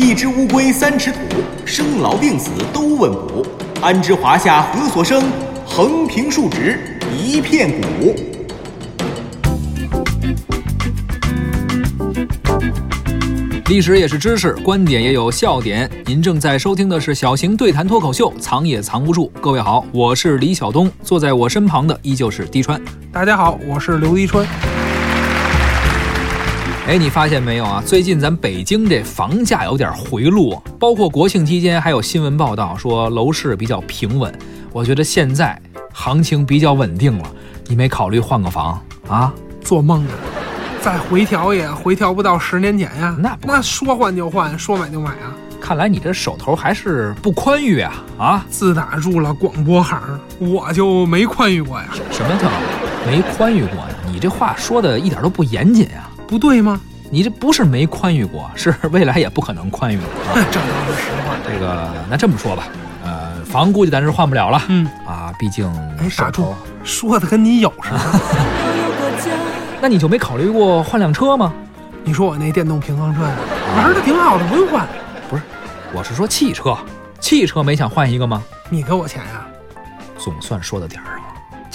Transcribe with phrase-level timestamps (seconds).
[0.00, 1.18] 一只乌龟三尺土，
[1.64, 3.44] 生老病死都问卜。
[3.80, 5.24] 安知华夏何所生？
[5.66, 8.14] 横平竖直一片谷。
[13.66, 15.90] 历史也是知识，观点也有笑点。
[16.06, 19.32] 您正在收听的是小型对谈脱口秀，藏也藏不住。
[19.40, 22.80] 各位好，我是李晓东，坐在我身旁的依旧是滴川。
[23.10, 24.46] 大家好，我是刘滴川。
[26.88, 27.82] 哎，你发现没有啊？
[27.84, 34.32] 最近咱北京这房价有点回落，包括国庆期间还有新闻报道说楼市比较平稳。
[34.72, 35.60] 我觉得现在
[35.92, 37.30] 行情比较稳定了，
[37.66, 39.30] 你没考虑换个房啊？
[39.60, 40.10] 做梦呢！
[40.80, 43.14] 再回调也回调不到十年前呀。
[43.18, 45.36] 那那说换就换，说买就买啊。
[45.60, 48.46] 看来你这手头还是不宽裕啊啊！
[48.48, 50.00] 自打入了广播行，
[50.38, 51.88] 我就没宽裕过呀。
[52.10, 52.48] 什么叫
[53.06, 53.88] 没宽裕过呀？
[54.10, 56.08] 你这话说的一点都不严谨呀！
[56.28, 56.80] 不对吗？
[57.10, 60.46] 你这不是没宽裕过， 是未来也不可能宽裕了啊！
[60.52, 61.34] 这倒是实话。
[61.42, 62.64] 这个，那这么说吧，
[63.02, 65.66] 呃，房估计咱是换不了了，嗯啊，毕竟
[65.98, 68.00] 哎，手头打住，说的跟你有似的。
[69.80, 71.52] 那你就没考虑过换辆车吗？
[72.04, 73.34] 你说我那电动平衡车呀，
[73.78, 74.86] 玩的挺好的，不用换。
[75.30, 75.42] 不是，
[75.94, 76.76] 我是说汽车，
[77.20, 78.42] 汽车没想换一个吗？
[78.68, 79.46] 你给我钱呀？
[80.18, 81.17] 总算说到点儿。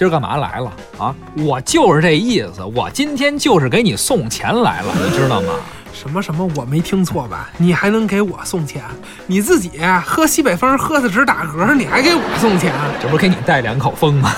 [0.04, 1.16] 今儿干嘛来了啊？
[1.38, 5.54] 我就是这意思，我今天就是给你送钱来了，你知道吗？
[5.94, 6.46] 什么什么？
[6.58, 7.50] 我没听错吧？
[7.56, 8.84] 你还能给我送钱？
[9.28, 9.72] 你自己
[10.06, 12.74] 喝西北风喝的直打嗝，你还给我送钱？
[13.02, 14.34] 这不是给你带两口风吗？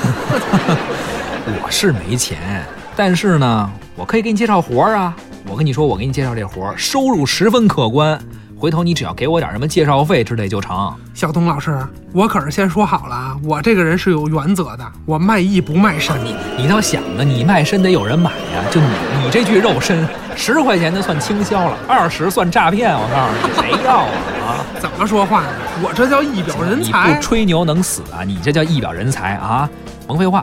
[1.63, 2.63] 我是没钱，
[2.95, 5.15] 但是呢，我可以给你介绍活儿啊。
[5.47, 8.21] 我跟你说，我给你介绍这活儿，收入十分可观。
[8.57, 10.93] 回头你只要给我点什么介绍费之类就成。
[11.13, 11.77] 小东老师，
[12.13, 16.15] 我可是先说好了啊，我这个人是有原则的，我卖艺不卖身。
[16.23, 18.63] 你你倒想呢，你卖身得有人买呀。
[18.71, 18.87] 就你
[19.23, 22.93] 你这具肉身，十块钱的算倾销了，二十算诈骗。
[22.93, 24.07] 我告诉你，谁要啊？
[24.47, 24.65] 啊！
[24.79, 25.47] 怎么说话呢？
[25.83, 27.21] 我这叫一表人才你才不。
[27.21, 28.23] 吹牛能死啊？
[28.23, 29.69] 你这叫一表人才啊！
[30.07, 30.41] 甭废话，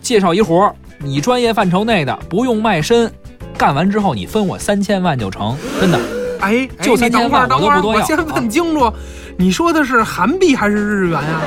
[0.00, 3.12] 介绍一活儿，你专业范畴内的，不用卖身，
[3.58, 5.98] 干完之后你分我三千万就成，真的。
[6.40, 8.92] 哎，哎就你等会儿，3000万等会儿，我先问清楚，
[9.36, 11.40] 你说的是韩币还是日元呀？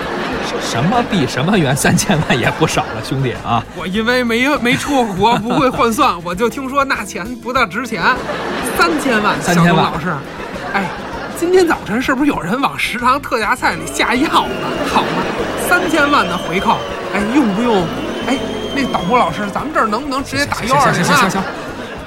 [0.61, 3.63] 什么币什么元，三千万也不少了，兄弟啊！
[3.75, 8.03] 我因为没没出过国，不会换算，我就听说那钱不大值钱，
[8.77, 9.35] 三千万。
[9.41, 10.13] 3000小东万老师，
[10.73, 10.85] 哎，
[11.37, 14.49] 今天早晨是不是有人往食堂特价菜里下药了？
[14.93, 15.23] 好吗？
[15.67, 16.77] 三千万的回扣，
[17.13, 17.83] 哎，用不用？
[18.27, 18.37] 哎，
[18.75, 21.03] 那导播老师，咱们这儿能不能直接打幺二零啊？
[21.03, 21.43] 行行行行行，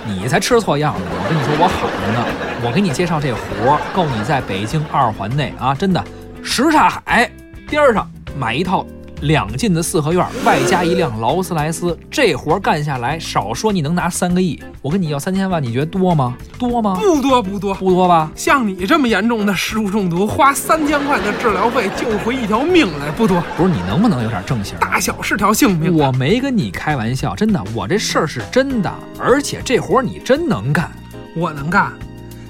[0.07, 1.05] 你才吃错药呢！
[1.11, 2.25] 我跟你说，我好着呢。
[2.65, 6.03] 我给你介绍这活儿，够你在北京二环内啊，真的，
[6.43, 7.31] 什刹海
[7.69, 8.09] 边上
[8.39, 8.87] 买一套
[9.27, 14.59] 两进的四合院，外加一辆劳斯莱斯，这活儿干下来，少说你能拿三个亿。
[14.81, 16.37] 我跟你要三千万，你觉得多吗？
[16.59, 16.97] 多吗？
[17.01, 18.31] 不多不多，不多吧？
[18.35, 24.81] 像你这么严重的食物中毒，花三千块的治疗费救回一条命来，不多，不是你能不能有点正形啊？
[24.81, 25.97] 大小是条性命。
[25.97, 30.91] 我没跟你开玩笑，真的，我这事儿是真的，而且这活儿你真能干。
[31.35, 31.93] 我能干，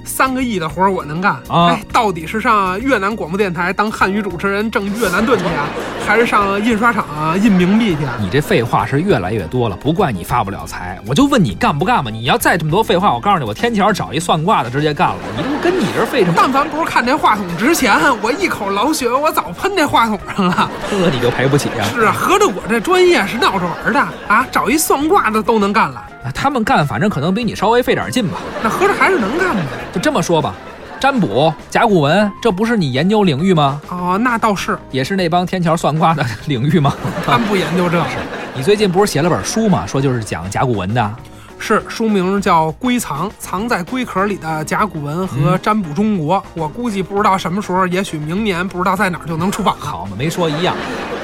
[0.07, 1.33] 三个亿的活儿我能干。
[1.47, 5.67] 啊哎，到底是上越南广播电台当汉语主持人挣越南盾去啊，
[6.07, 8.13] 还是上印刷厂啊印冥币去啊？
[8.19, 10.97] 你这废话是越来越多了，不怪你发不了财。
[11.05, 12.09] 我就问你干不干吧？
[12.09, 15.15] 你要再这么多废话，我告诉你，我天桥找一算卦的直接干了。
[15.35, 16.33] 你这不跟你这儿费什么？
[16.37, 20.71] 但凡不是看这话筒值钱，我一口老血我早喷这话筒上了。
[20.89, 21.83] 这你就赔不起啊！
[21.93, 26.01] 是啊，合着我这专业是闹着玩儿的啊，找一算卦的都能干了，
[26.33, 28.37] 他们干反正可能比你稍微费点劲吧。
[28.63, 29.61] 那合着还是能干的。
[29.93, 30.53] 就这么说吧，
[30.99, 33.81] 占卜、甲骨文，这不是你研究领域吗？
[33.89, 36.93] 哦，那倒是，也是那帮天桥算卦的 领域吗？
[37.25, 38.17] 他们不研究这是。
[38.55, 39.85] 你最近不是写了本书吗？
[39.85, 41.15] 说就是讲甲骨文的。
[41.59, 46.41] 是书名叫《龟藏》，藏在龟壳里的甲骨文和占卜中国。
[46.53, 49.81] 我估计不知道什么时候，也许明年不知道在哪儿就能出版了。
[49.81, 50.75] 好嘛，没说一样，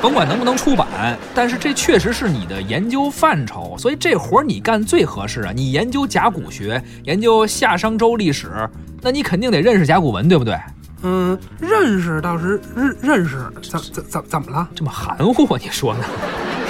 [0.02, 5.52] 甭管能不能出版，但是这确实是你的研究范畴，所以这活儿你干最合适啊！
[5.56, 8.70] 你研究甲骨学，研究夏商周历史，
[9.02, 10.58] 那你肯定得认识甲骨文，对不对？
[11.04, 14.68] 嗯，认识倒是认认识，怎怎怎怎么了？
[14.74, 16.00] 这么含糊啊，你说呢？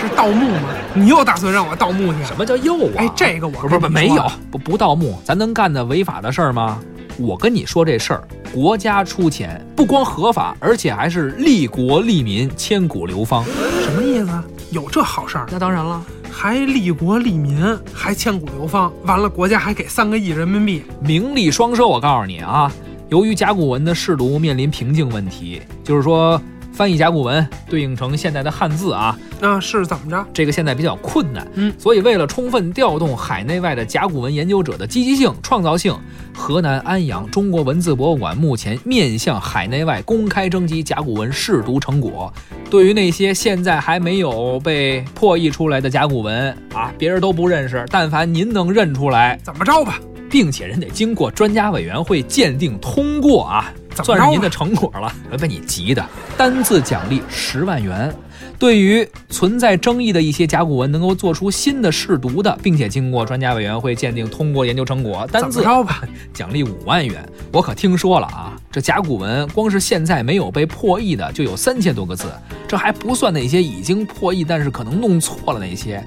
[0.01, 0.69] 是盗墓吗？
[0.93, 2.23] 你又打算让我盗墓去？
[2.25, 2.93] 什么叫又啊？
[2.97, 6.79] 哎，这个我不是不没有，不不盗墓，咱能干的违法的事儿吗？
[7.17, 13.45] 我跟你说这事儿，国家出钱，不光合法，而且还是利国利民，千古流芳。
[13.83, 14.43] 什么意思？
[14.71, 15.45] 有这好事儿？
[15.51, 17.63] 那当然了，还利国利民，
[17.93, 20.83] 还千古流芳，完了国家还给三个亿人民币。
[20.99, 21.87] 名利双收。
[21.87, 22.71] 我告诉你啊，
[23.13, 30.25] 由于甲骨文的释读面临瓶颈问题，就是说翻译甲骨文对应成现在的汉字啊，那，是怎么着？
[30.33, 35.95] 这个现在比较困难，嗯，所以为了充分调动海内外的甲骨文研究者的积极性、创造性，
[36.33, 42.33] 河南安阳中国文字博物馆目前面向海内外公开征集甲骨文释读成果。
[42.71, 49.99] 对于那些现在还没有被破译出来的甲骨文啊，别人都不认识，但凡您能认出来，怎么着吧？
[50.33, 53.71] 并且人得经过专家委员会鉴定通过啊，
[54.03, 55.13] 算是您的成果了。
[55.39, 56.03] 被你急的，
[56.35, 58.11] 单字奖励十万元。
[58.57, 66.01] 对于存在争议的一些甲骨文，能够做出新的试读的，并且经过专家委员会鉴定通过研究成果，单怎字么着吧？
[66.33, 67.23] 奖励五万元。
[67.51, 72.25] 我可听说了啊，这甲骨文光是现在没有被破译的就有三千多个字，
[72.67, 76.03] 这还不算那些已经破译但是可能弄错了那些。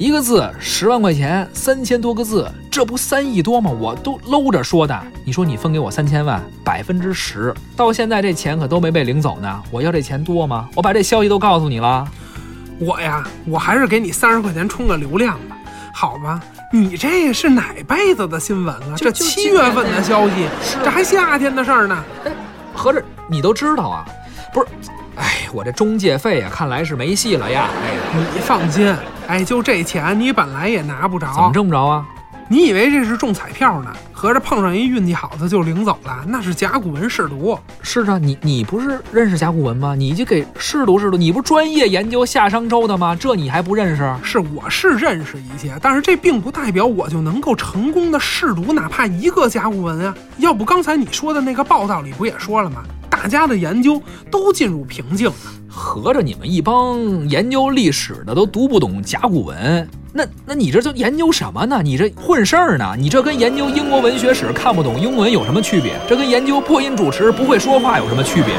[0.00, 3.70] 一个字十万块钱，三千多个字，这不三亿多吗？
[3.70, 4.98] 我都搂着说的。
[5.26, 9.62] 你说你分给我三千万，百分之十，到现在这钱可都没被领走呢。
[9.70, 10.66] 我要这钱多吗？
[10.74, 12.08] 我把这消息都告诉你了。
[12.78, 15.58] 我呀，我还是给你三十块钱充个流量吧，
[15.92, 16.40] 好吧？
[16.72, 18.94] 你这是哪辈子的新闻啊？
[18.96, 20.48] 这七月份的消息，
[20.82, 22.04] 这还夏天的事儿呢。
[22.74, 24.06] 合着你都知道啊？
[24.50, 24.66] 不是，
[25.16, 27.68] 哎，我这中介费啊，看来是没戏了呀。
[27.84, 28.96] 哎呀，你放心，
[29.30, 32.04] 哎，就这钱你本来也拿不着，怎么挣不着啊？
[32.48, 33.92] 你以为这是中彩票呢？
[34.10, 37.56] 合着碰上一运气好的就领走了，那是甲骨文试读。
[37.80, 39.94] 是啊，你你不是认识甲骨文吗？
[39.94, 43.14] 你就给试读试读，你不是专业研究夏商周的吗？
[43.14, 44.12] 这你还不认识？
[44.24, 50.12] 是，我是认识一些，但是这并不代表我就能够成功的试读哪怕一个甲骨文啊。
[50.38, 52.82] 要不刚才你说的那个报道里不也说了吗？
[53.22, 55.34] 大家的研究都进入瓶颈了。
[55.68, 61.82] 合着你们一帮研究历史的都读不懂甲骨文，那那你这就研究什么呢？
[61.84, 62.94] 你这混事儿呢？
[62.98, 65.92] 你这跟研究英国文学史看不懂英文有什么区别？
[66.08, 68.54] 这跟研究播音主持不会说话有什么区别？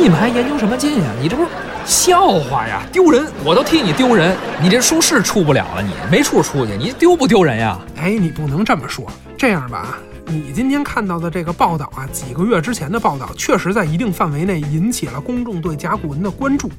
[0.00, 1.04] 你们还研究什么劲呀？
[1.20, 1.48] 你这不是
[1.84, 3.26] 笑话呀，丢人！
[3.44, 4.36] 我都替你丢人。
[4.62, 7.76] 你这书是出不了了，你没处出去，你丢不丢人呀？
[7.96, 9.04] 哎，你不能这么说。
[9.36, 9.98] 这样吧，
[10.30, 16.70] 你今天看到的这个报道啊，几个月之前的报道，确实在一定范围内引起了公众对甲骨文的关注。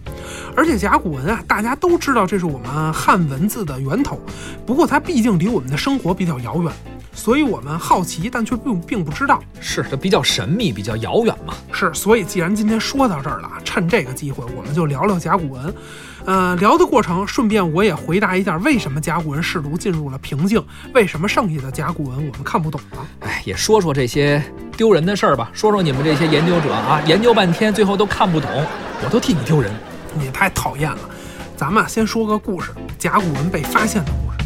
[0.56, 4.20] 而且甲骨文啊，大家都知道这是我们汉文字的源头，
[4.68, 6.72] 不过它毕竟离我们的生活比较遥远，
[7.14, 9.42] 所以我们好奇，但却并并不知道。
[9.60, 11.54] 是，这比较神秘，比较遥远嘛。
[11.72, 15.74] 是，所以既然今天说到这儿了，趁这个机会，我们就聊聊甲骨文。
[16.26, 20.64] 呃，聊的过程，顺便我也回答一下，为什么甲骨文试图进入了瓶颈？
[20.94, 23.06] 为什么剩下的甲骨文我们看不懂了？
[23.22, 24.42] 哎，也说说这些
[24.78, 28.50] 丢人的事儿吧，说说你们这些研究者啊，研究半天最后都看不懂，
[29.04, 29.74] 我都替你丢人。
[30.16, 31.00] 你也太讨厌了。
[31.56, 34.39] 咱们啊先说个故事，甲骨文被发现的故事。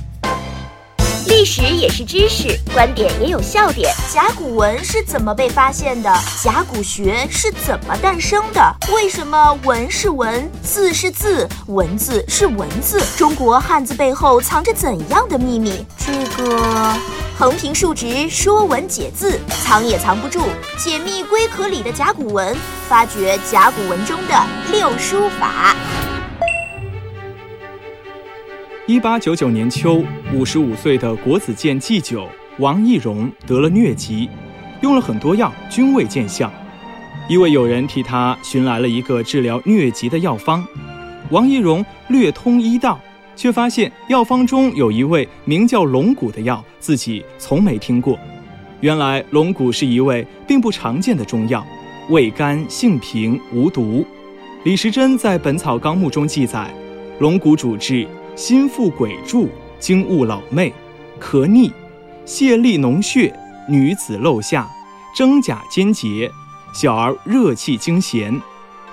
[1.27, 3.93] 历史也是知识，观点也有笑点。
[4.11, 6.13] 甲骨文是怎么被发现的？
[6.41, 8.75] 甲骨学是怎么诞生的？
[8.93, 13.01] 为什么文是文，字是字，文字是文字？
[13.17, 15.85] 中国汉字背后藏着怎样的秘密？
[15.97, 16.93] 这个
[17.37, 20.41] 横平竖直，说文解字，藏也藏不住。
[20.77, 22.55] 解密龟壳里的甲骨文，
[22.89, 24.35] 发掘甲骨文中的
[24.71, 25.72] 六书法。
[28.85, 30.03] 一八九九年秋，
[30.33, 32.27] 五十五岁的国子监祭酒
[32.59, 34.27] 王懿荣得了疟疾，
[34.81, 36.51] 用了很多药，均未见效。
[37.29, 40.67] 一位友人替他寻来了一个治疗疟疾的药方。
[41.29, 42.99] 王懿荣略通医道，
[43.37, 48.19] 却发现药方中有一味名叫龙骨的药，自己从没听过。
[48.81, 51.65] 原来龙骨是一味并不常见的中药，
[52.09, 54.05] 味甘性平，无毒。
[54.65, 56.69] 李时珍在《本草纲目》中记载，
[57.19, 58.05] 龙骨主治。
[58.35, 59.47] 心腹鬼注、
[59.79, 60.71] 经误老寐、
[61.19, 61.71] 咳逆、
[62.25, 63.31] 泄痢脓血、
[63.69, 64.67] 女子漏下、
[65.15, 66.29] 真假兼结、
[66.73, 68.41] 小儿热气惊痫。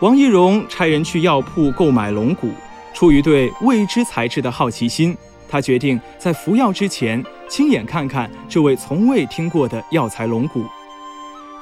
[0.01, 2.51] 王懿荣差人去药铺购买龙骨，
[2.93, 5.17] 出于对未知材质的好奇心，
[5.49, 10.65] 他决定在服药之前亲眼看看这位从未听过的药材龙骨。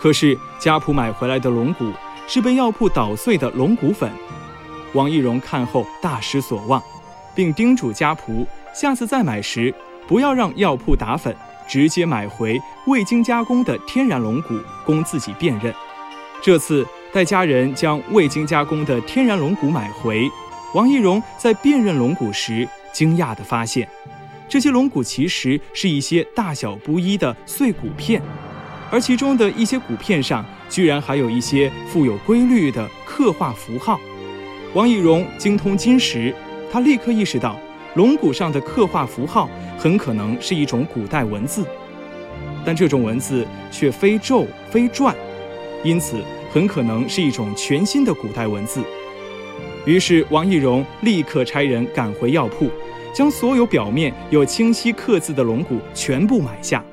[0.00, 1.92] 可是家仆买回来的龙骨
[2.26, 4.10] 是被药铺捣碎的龙骨粉，
[4.94, 6.82] 王懿荣看后大失所望。
[7.38, 9.72] 并叮嘱家仆，下次再买时
[10.08, 11.32] 不要让药铺打粉，
[11.68, 15.72] 直接买回未经加工的天然龙骨，供自己辨认。
[16.42, 20.28] 这次带家人将未经加工的天然龙骨买回，
[20.74, 23.88] 王懿荣在辨认龙骨时，惊讶地发现，
[24.48, 28.20] 这些龙骨其实是一些大小不一的碎骨片，
[28.90, 34.00] 而其中的一些骨片上居然还有一些富有规律的刻画符号。
[34.74, 36.34] 王懿荣精通金石。
[36.70, 37.58] 他立刻意识到，
[37.94, 39.48] 龙骨上的刻画符号
[39.78, 41.64] 很可能是一种古代文字，
[42.64, 45.14] 但这种文字却非咒非篆，
[45.82, 46.22] 因此
[46.52, 48.82] 很可能是一种全新的古代文字。
[49.86, 52.70] 于是王懿荣立刻差人赶回药铺，
[53.14, 56.84] 将所有表面有清晰刻字的龙骨全部买下，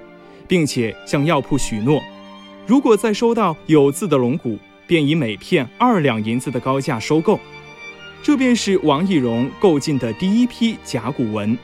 [0.48, 2.02] 并且向药铺许诺，
[2.66, 7.38] 如果再收到有字的龙骨，便以每片二两银子的高价收购。
[8.26, 11.56] 这便是王懿荣购进的第一批甲骨文。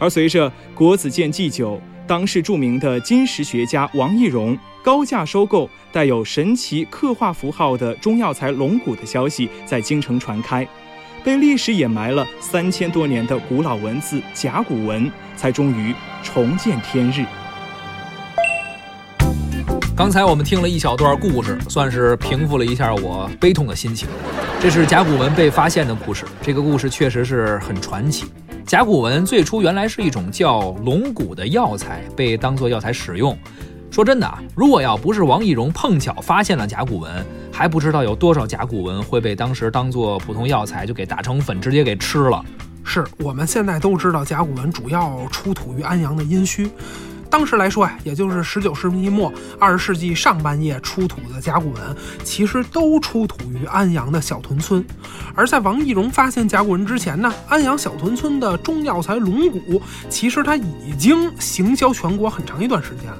[0.00, 10.66] 而随着国子监祭酒当世著名的金石学家王懿荣高价收购带有神奇刻画符号的中药材龙骨的消息在京城传开，
[11.22, 17.24] 被历史掩埋了三千多年的古老文字甲骨文才终于重见天日。
[20.00, 24.08] 刚才我们听了一小段故事，算是平复了一下我悲痛的心情。
[24.58, 28.24] 这是甲骨文被发现的故事，这个故事确实是很传奇。
[28.64, 33.36] 甲骨文最初原来是一种叫龙骨的药材，被当做药材使用。
[33.90, 42.42] 说真的啊，如果要不是王懿荣碰巧发现了甲骨文，还不知道有多少甲骨文会被当时当做普通药材就给打成粉，直接给吃了。
[42.82, 46.70] 是我们现在都知道，甲骨文主要出土于安阳的殷墟。
[47.30, 54.84] 当时来说呀，也就是十九世纪末二十世纪上半叶出土的甲骨文，其实都出土于安阳的小屯村。
[55.34, 63.18] 而在王懿荣发现甲骨文之前呢，安阳小屯村的中药材龙骨，其实它已经行销全国很长一段时间了。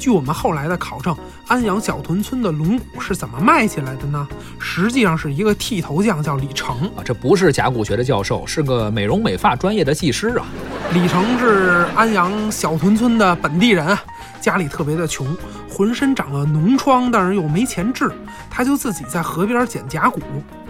[0.00, 1.14] 据我们后来的考证，
[1.46, 4.26] 安阳小屯村的龙骨是怎么卖起来的呢？
[4.58, 10.46] 实际上是一个剃头匠，叫李成啊，这不是甲骨学的教授，是个美容美发专业的技师啊。
[10.94, 14.02] 李成是安阳小屯村的本地人啊，
[14.40, 15.36] 家里特别的穷，
[15.68, 18.10] 浑身长了脓疮，但是又没钱治，
[18.50, 20.20] 他就自己在河边捡甲骨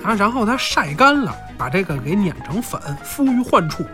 [0.02, 3.84] 啊，然后他晒干了，把这个给碾成粉，敷于患处。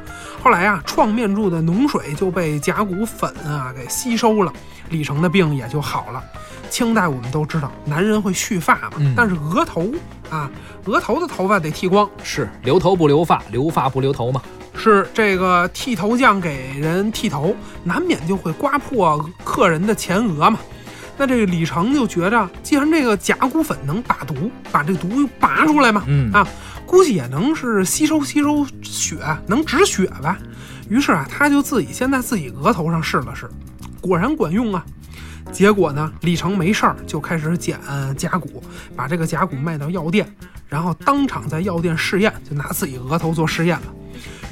[0.42, 4.52] 后来啊，创面柱的脓水就被甲骨粉啊给吸收了。
[4.88, 6.22] 李成的病也就好了。
[6.70, 9.90] 清代我们都知道，男人会蓄发嘛，但是额头
[10.30, 10.50] 啊，
[10.84, 14.40] 额头的头发得剃光，是留头不留发，留发不留头嘛。
[14.76, 20.58] 是这个剃头匠给人剃头，难免就会刮破客人的前额嘛。
[21.18, 26.46] 那这个李成就觉着，既然这个甲骨粉能把毒，把这毒拔出来嘛，嗯啊，
[26.84, 29.16] 估计也能是吸收吸收血，
[29.46, 30.38] 能止血吧。
[30.90, 33.48] 于是啊，他就自己先在自己额头上试了试。
[34.00, 34.84] 果然管用啊！
[35.50, 37.80] 结果呢，李成没事儿就开始捡
[38.16, 38.62] 甲骨，
[38.94, 40.28] 把这个甲骨卖到药店，
[40.68, 43.86] 然后当场在药店试验，就拿自己额头做试验了。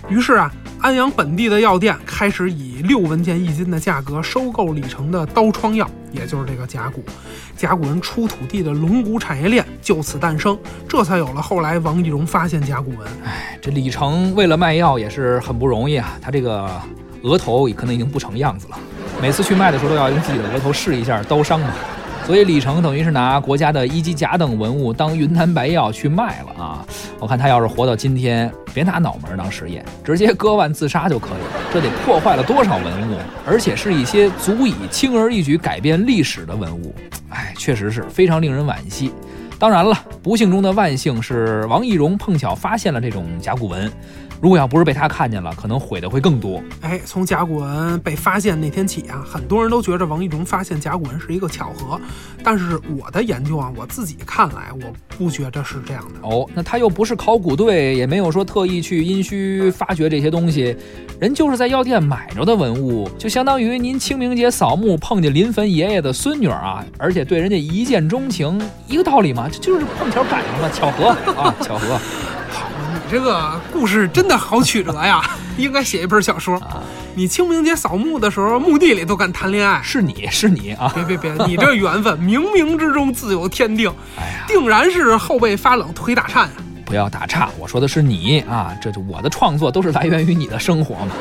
[0.09, 7.03] 于是啊，安阳本地的药店开始以六文钱一斤的价格收购李成的刀疮药，也就是这个甲骨。
[7.57, 13.09] 甲骨文出土地的龙骨产业链就此诞生，这才有了后来王懿荣发现甲骨文。
[13.25, 16.69] 哎，这李成为了卖药也是很不容易啊，他这个
[17.23, 18.79] 额头可能已经不成样子了。
[19.23, 21.69] 每次去卖的时候都要用自己的额头试一下刀伤嘛，
[22.27, 26.87] 所以李成等于是拿国家的一级甲等文物当云南白药去卖了啊！
[27.21, 31.71] 我看他要是活到今天，别拿脑门当实验，直接割腕自杀就可以了。
[31.73, 36.95] 这得破坏了多少文物，而且是一些足以轻而易举改变历史的文物，
[37.29, 39.13] 哎，确实是非常令人惋惜。
[39.59, 43.91] 当然了，不幸中的万幸是王懿荣碰巧发现了这种甲骨文。
[44.45, 46.63] 如果要不是被他看见了，可能毁的会更多。
[46.83, 51.99] 哎，从甲骨文被发现那天起啊，很多人都觉着王一荣发现甲骨文是一个巧合。
[52.43, 56.29] 但是我的研究啊，我自己看来，我不觉着是这样的。
[56.29, 60.77] 哦，那他又不是考古队，也没有说特意去殷墟发掘这些东西，
[61.19, 71.99] 人就是在药店买着的文物，就相当于您清明节扫墓碰见临汾爷爷的孙女啊，而且对人家一见钟情，一个道理嘛，这就是碰巧赶上了，巧合啊，巧合。
[73.15, 75.23] 这个故事真的好曲折呀，
[75.57, 76.61] 应该写一本小说。
[77.15, 80.93] 你清明节扫墓的时候，墓地里都敢谈恋爱，是你是你啊！
[80.93, 83.89] 别别别，你这缘分 冥冥之中自有天定，
[84.49, 86.55] 定然是后背发冷，腿打颤呀！
[86.85, 91.13] 不要打岔，我说的是你啊，这就我的创作都是来源于你的生活嘛。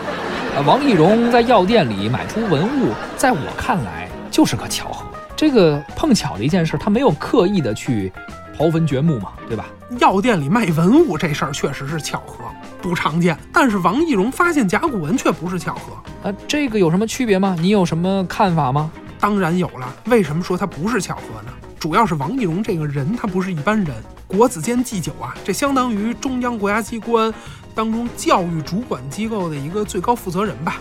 [0.65, 8.11] 王懿荣在药店里买出文物，在我看来就是个巧合，这个碰巧的一件事，他没有刻意的去。
[8.57, 9.65] 刨坟掘墓嘛，对吧？
[9.99, 12.45] 药店里卖文物这事儿确实是巧合，
[12.81, 13.37] 不常见。
[13.51, 17.55] 但是王懿荣发现甲骨文却不是巧合啊，这个有什么区别吗？
[17.59, 18.91] 你有什么看法吗？
[19.19, 19.93] 当然有了。
[20.05, 21.51] 为什么说它不是巧合呢？
[21.79, 23.93] 主要是王懿荣这个人，他不是一般人。
[24.25, 27.31] 国子监祭酒啊，这相当于中央国家机关
[27.75, 30.79] 当中教育主管机构的一个最高负责人吧。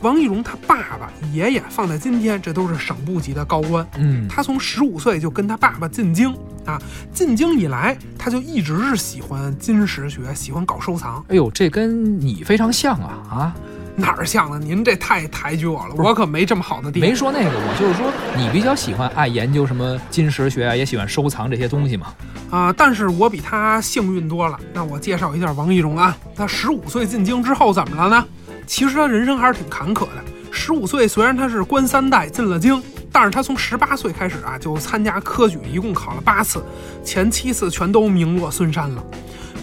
[0.00, 3.86] 王懿荣他爸爸、爷爷放在今天，这都是省部级的高官。
[3.96, 6.34] 嗯，他从十五岁就跟他爸爸进京
[6.68, 6.78] 啊，
[7.14, 11.24] 进京以来，他就一直是喜欢金石学，喜欢搞收藏。
[11.28, 13.54] 哎呦，这跟你非常像啊啊！
[13.96, 14.58] 哪儿像了？
[14.58, 17.08] 您这太抬举我了，我可没这么好的地方。
[17.08, 22.08] 没说那个，我就是说你比较喜欢爱研究什么金石学啊，也喜欢收藏这些东西嘛。
[22.50, 24.60] 啊、但是我比他幸运多了。
[24.74, 28.24] 那我介绍一下王懿荣啊，他十五岁进京之后怎么了呢？
[28.66, 30.22] 其实他人生还是挺坎坷的。
[30.50, 36.62] 十五岁虽然他是官三代进了京，但是他从十八岁开始啊就参加科举，一共考了八次，
[37.02, 39.02] 前七次全都名落孙山了。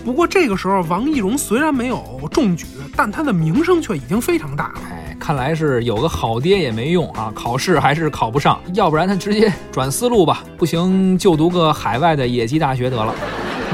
[0.03, 4.81] 不过这个时候，王懿荣虽然没有中举，但他的名声却已经非常大了。
[4.91, 13.15] 哎，看来是有个好爹也没用啊，考试还是考不上，要不然他直接转思路吧，不行就读个海外的野鸡大学得了。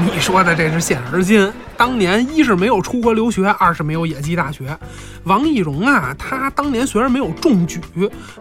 [0.02, 1.50] 你说的这是现而今。
[1.76, 4.76] 当年一是没有出国留学，二是没有野鸡大学。
[5.24, 7.80] 王懿荣啊，他当年虽然没有中举，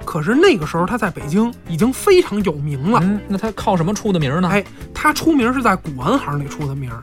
[0.05, 2.99] 可是那个时候他在北京已经非常有名了。
[3.03, 4.49] 嗯，那他靠什么出的名呢？
[4.49, 4.63] 哎，
[4.93, 7.01] 他出名是在古玩行里出的名儿，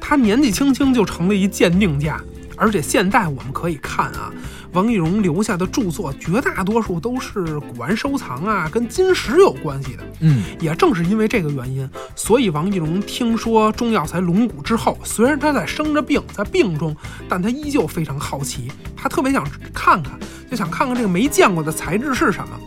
[0.00, 2.20] 他年纪轻轻就成了一鉴定家。
[2.56, 4.32] 而且现在我们可以看啊，
[4.76, 10.02] 王懿荣留下的著作绝大多数都是古玩收藏啊，跟金石有关系的。
[10.20, 16.94] 嗯，也正是因为这个原因，所以王懿荣听说中药材龙骨之后，虽然他在生着病，在病中，
[17.26, 20.12] 但他依旧非常好奇，他特别想看看，
[20.50, 22.60] 就想看看这个没见过的材质是什么。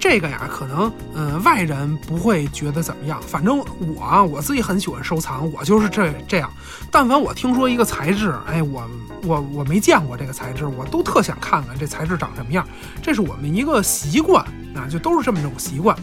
[0.00, 6.50] 这个呀，可能呃外人不会觉得怎么样，反正我啊我自己很喜欢收藏，我就是这这样。
[6.90, 8.88] 但凡我听说一个材质，哎，我
[9.24, 12.66] 我我没见过这个材质，我都特想看看这材质长什么样。
[13.02, 15.96] 这是我们一个习惯啊，就都是这么一种习惯。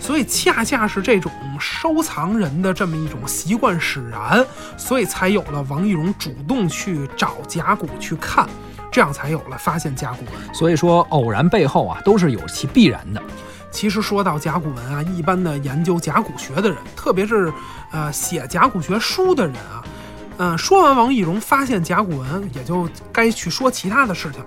[0.00, 8.48] 所以恰恰是这种收藏人的这么一种习惯使然，所以才有了王懿荣主动去找甲骨去看。
[8.90, 10.54] 这样才有了发现甲骨文。
[10.54, 13.22] 所以说偶然背后啊，都是有其必然的。
[13.70, 17.52] 其实说到甲骨文啊，一般的研究甲骨学的人，特别是
[17.92, 19.84] 呃写甲骨学书的人啊，
[20.38, 24.46] 嗯、说完王懿荣发现甲骨文，也就该去说其他的事情了。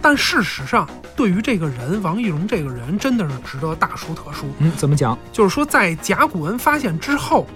[0.00, 4.46] 但事实上，对于这个人王懿荣这个人，真的是值得大书特书。
[4.58, 5.18] 嗯，怎么讲？
[5.32, 7.46] 就是说，在甲骨文发现之后，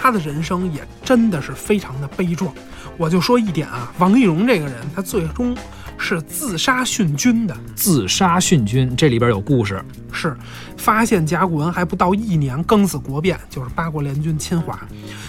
[0.00, 2.54] 他的人生也真的是非常的悲壮。
[2.96, 5.56] 我就说一点啊，王懿荣这个人，他最终
[5.98, 7.56] 是自杀殉军的。
[7.74, 9.82] 自杀殉军，这里边有故事。
[10.10, 10.34] 是，
[10.76, 14.78] 发现甲骨文还不到一年，庚子国变就是八国联军侵华。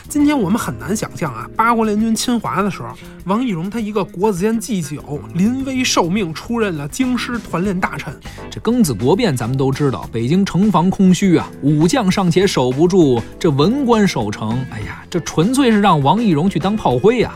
[0.07, 2.89] 今天我们很难想象啊，八国联军侵华的时候，
[3.25, 8.17] 王懿荣他一个国子监祭酒，临危受命出任了京师团练大臣。
[8.49, 17.33] 这庚子国变，咱们都知道，北京城防空虚啊，武将尚且守不住，这文官守城，哎呀，这纯粹是让王懿荣去当炮灰呀、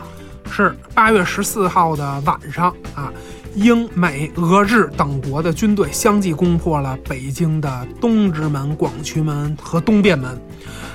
[0.50, 3.12] 是八月十四号的晚上啊，
[3.54, 10.40] 英美俄日等国的军队相继攻破了北京的东直门、广渠门和东便门。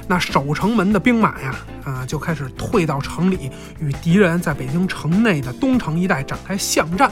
[0.07, 7.11] 那守城门的兵马呀，啊，就开始退到城里，与敌人在北京城内的东城一带展开巷战。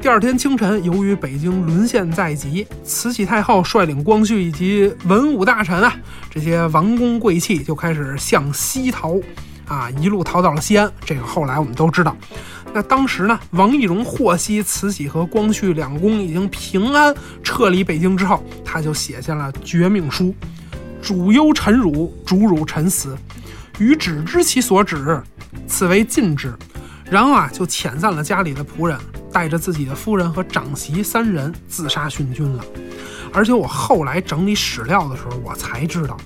[0.00, 5.92] 第二天清晨，由于北京沦陷在即，慈禧太后率领光绪以及文武大臣啊，
[6.30, 9.16] 这些王公贵戚就开始向西逃，
[9.70, 10.92] 啊，一路逃到了西安。
[11.04, 12.16] 这个后来我们都知道。
[12.74, 20.34] 那当时呢，王懿荣获悉慈禧和光绪两宫已经平安撤离北京之后，他就写下了绝命书
[21.00, 23.16] ：“主忧臣辱，主辱臣死，
[23.78, 25.22] 予只知其所指，
[25.68, 26.52] 此为禁之。”
[27.08, 28.98] 然后啊，就遣散了家里的仆人，
[29.32, 32.64] 带着自己的夫人和长媳三人自杀殉军了。
[33.32, 36.16] 而且我后来整理史料的时候，我才知道，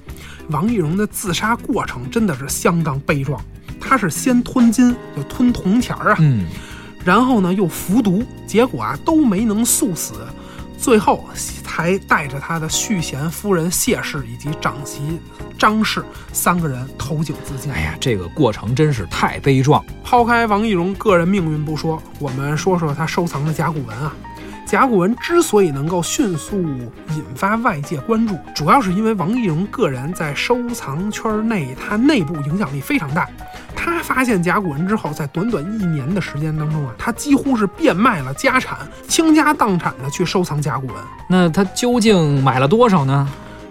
[0.51, 3.41] 王懿荣的自杀过程真的是相当悲壮。
[3.81, 6.47] 他是先吞金，就吞铜钱儿啊，嗯，
[7.05, 10.15] 然后呢又服毒，结果啊都没能速死，
[10.79, 11.23] 最后
[11.63, 15.21] 才带着他的续弦夫人谢氏以及长媳
[15.59, 16.03] 张氏
[16.33, 17.71] 三个人投井自尽。
[17.71, 19.85] 哎呀，这个过程真是太悲壮。
[20.03, 24.15] 抛开王懿荣个人命运不说，我们说说他收藏的甲骨文啊。
[24.67, 33.29] 甲骨文之所以能够迅速引发外界关注，主要是因为王懿荣个人在收藏圈内，他内部影响力非常大。
[33.77, 40.97] 他发现甲骨文之后，在短短一年的时间当中啊，他几乎是变卖了家产，倾家荡产的去收藏甲骨文，
[41.29, 43.29] 那他究竟买了多少呢？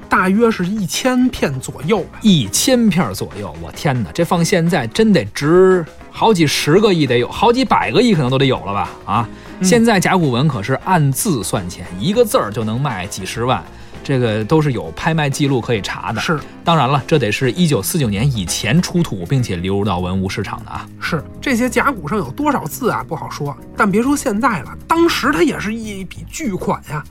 [0.07, 2.05] 大约是一千片左右。
[2.21, 3.55] 一千片左右。
[3.59, 5.83] 我天哪，这放现在真得值
[6.15, 8.89] 好几十个亿，得有好几百个亿，可能都得有了吧？
[9.03, 9.27] 啊，
[9.59, 13.61] 嗯现在甲骨文可是按字算钱，一个字儿就能卖几十万。
[14.05, 16.19] 这个都是有拍卖记录可以查的。
[16.19, 20.85] 是当然了，这得是一九四九年以前出土并且流入到文物市场的啊。
[20.99, 23.03] 是，这些甲骨上有多少字啊？
[23.07, 23.55] 不好说。
[23.77, 27.01] 但别说现在了，当时它也是一笔巨款呀。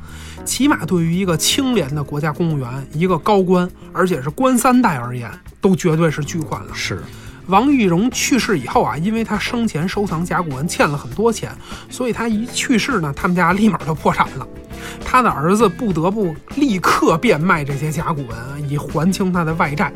[0.44, 5.30] 起码对于一个清廉的国家公务员、一个高官，而且是官三代而言，
[5.62, 6.74] 都绝对是巨款了。
[6.74, 7.02] 是，
[7.46, 11.50] 王玉荣去世以后啊，因为他生前收藏甲骨文欠了很多钱，
[11.90, 14.46] 所以他一去世呢，他们家立马就破产了。
[15.04, 19.92] 他的儿子不得不立刻变卖这些甲骨文，以还清他的外债。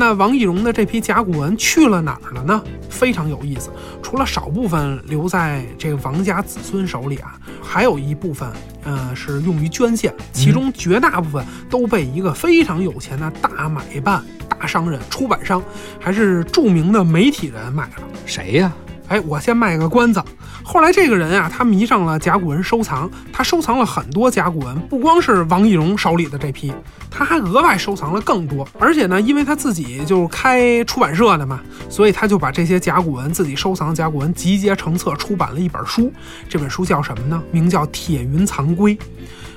[0.00, 2.64] 那王懿荣的这批甲骨文去了哪儿了呢？
[2.88, 3.70] 非常有意思，
[4.02, 8.50] 除了少部分留在这个王家子孙手里啊，还有一部分，
[8.82, 15.62] 呃，是用于捐献，其中绝大部分都被一个非常有钱的大买办、大商人、出版商，
[16.00, 18.02] 还是著名的媒体人买了。
[18.24, 18.72] 谁呀？
[19.10, 20.22] 哎，我先卖个关子。
[20.62, 26.72] 后来这个人啊，他迷上了甲骨文收藏，他收藏了很多甲骨文，不光是王懿荣手里的这批，
[27.10, 28.64] 他还额外收藏了更多。
[28.78, 36.12] 而且呢，因为他自己就是开出版社的嘛，所以他就把这些甲骨文自己收藏的甲骨文集结成册，出版了一本书。
[36.48, 37.42] 这本书叫什么呢？
[37.50, 38.96] 名叫《铁云藏龟》。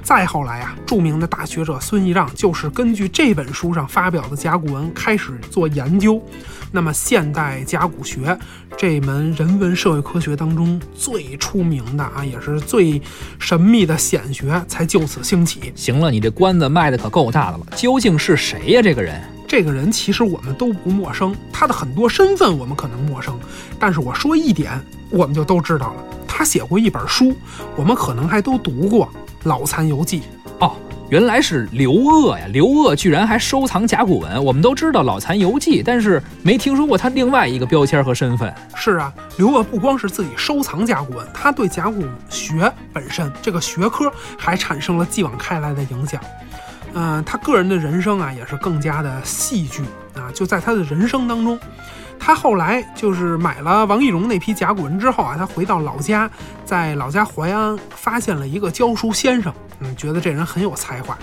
[0.03, 6.21] 再后来啊，著名的大学者孙义让就是根据这本书上发表的甲骨文开始做研究。
[6.71, 8.37] 那么，现代甲骨学
[8.75, 13.01] 这门人文社会科学当中最出名的啊，也是最
[13.39, 15.71] 神秘的显学，才就此兴起。
[15.75, 17.65] 行了，你这关子卖的可够大的了。
[17.75, 18.81] 究竟是谁呀？
[18.81, 19.21] 这个人？
[19.47, 23.39] 这个人其实我们都不陌生，他的很多身份我们可能陌生，
[23.79, 26.03] 但是我说一点，我们就都知道了。
[26.27, 27.35] 他写过一本书，
[27.75, 29.05] 我们可能还都读过。
[29.43, 30.21] 《老残游记》
[30.60, 30.75] 哦，
[31.10, 32.45] 原来是刘鄂呀！
[32.51, 34.43] 刘鄂居然还收藏甲骨文。
[34.43, 38.53] 我们都知道《老残游记》，但是没听说过他另外一个标签和身份。
[38.75, 46.21] 是啊，刘鄂不光是自己收藏甲骨文，他对甲骨学本身这个学科还产生了继往开来的影响。
[46.93, 49.82] 嗯，他个人的人生啊，也是更加的戏剧
[50.15, 50.32] 啊。
[50.34, 51.60] 就在他的人生当中，
[52.25, 56.29] 他后来就是买了王懿荣那批甲骨文之后啊，他回到老家。
[56.63, 61.17] 在老家淮安发现了一个教书先生，嗯，觉得这人很有才华。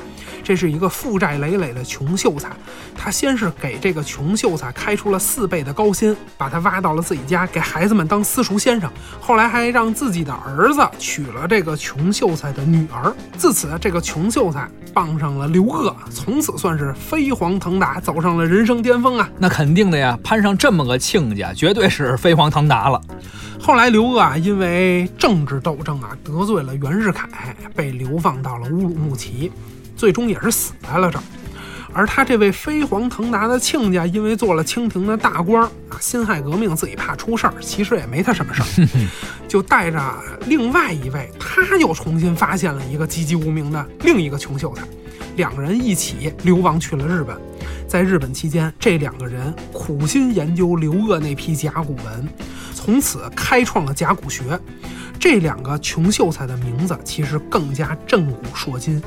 [0.45, 2.51] 这是一个负债累累的穷秀才，
[2.95, 8.91] 他先是给这个穷秀才开出了四倍的高薪，把他挖到了自己家，给孩子们当私塾先生。
[9.19, 13.11] 后来还让自己的儿子娶了这个穷秀才的女儿。
[13.39, 19.29] 自此，这个穷秀才傍上了刘鄂，从此算是飞黄腾达，走上了人生巅峰啊！
[19.39, 23.01] 那肯定的呀，攀上这么个亲家，绝对是飞黄腾达了。
[23.61, 29.53] 后来，刘鄂啊，因为政治斗争啊，得罪了袁世凯，被流放到了乌鲁木齐，
[29.97, 31.23] 最终也是死在了这儿。
[31.93, 39.09] 而他这位飞黄腾达的亲家，因为做了清廷的大官啊，辛亥革命自己怕出事儿，其实也没他什么事儿，
[39.49, 40.01] 就带着
[40.47, 44.85] 另外一位，他又重新发现了一个籍籍无名的另一个穷秀才，
[45.37, 47.37] 两个人一起流亡去了日本。
[47.89, 52.29] 在日本期间，这两个人苦心研究刘鄂那批甲骨文，
[52.73, 54.43] 从此开创了甲骨学。
[55.21, 59.01] 这两个穷秀才的名字其实更加震古烁今，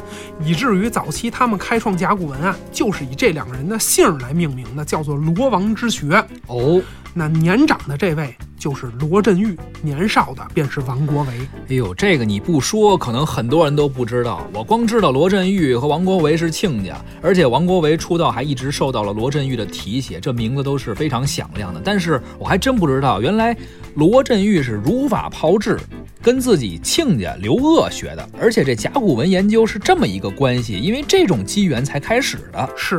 [0.45, 6.23] 以至于早期他们开创甲骨文啊，就是以这两个人的姓来命名的，叫做罗王之学。
[6.45, 6.79] 哦，
[7.15, 8.33] 那年长的这位。
[8.55, 11.33] 就是罗振玉，年少的便是王国维。
[11.67, 14.47] 哎呦，这个你不说，可能很多人都不知道。
[14.53, 21.81] 我光知道罗振玉和王国维是亲家，而且王国维出道还一直受到了罗振玉的提携，这名字都是非常响亮的。
[21.83, 23.53] 但是我还真不知道，原来
[23.95, 25.77] 罗振玉是如法炮制，
[26.23, 32.69] 跟自己亲家刘鄂学的，而且这甲骨文研究是这么一个关系，因为这种机缘才开始的。
[32.77, 32.97] 是。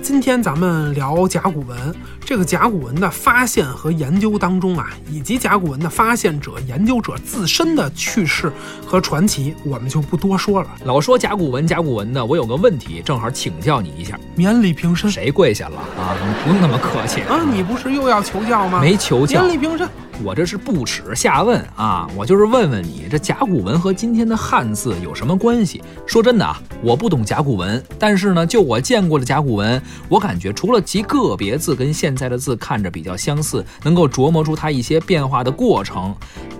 [0.00, 1.94] 今天咱们聊甲骨文，
[2.24, 8.50] 这个甲骨文的发现和研究当中啊，以及甲骨文的发现者、研究者自身的趣事
[8.84, 10.68] 和传奇，我们就不多说了。
[10.84, 14.18] 老说甲骨文，甲骨文的，我有个问题，正好请教你一下。
[14.34, 15.08] 免礼平身。
[15.08, 16.16] 谁跪下了啊？
[16.20, 17.40] 你不用那么客气啊！
[17.52, 18.80] 你不是又要求教吗？
[18.80, 19.42] 没求教。
[19.42, 19.88] 免礼平身。
[20.22, 22.08] 我这是不耻下问啊！
[22.16, 25.82] 我就是问问你，这甲骨文和今天的汉字有什么关系？
[26.06, 36.14] 说真的啊，我不懂甲骨文，但是呢，就我见过的甲骨文，我感觉除了极个别字跟现在的字看着比较相似，能够琢磨出它一些变化的过程。